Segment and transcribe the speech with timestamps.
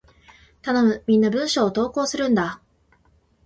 [0.63, 1.03] 頼む！
[1.05, 2.59] みんな文章を投稿するんだ！